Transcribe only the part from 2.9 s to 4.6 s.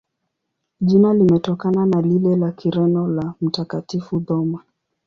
la Mtakatifu Thoma.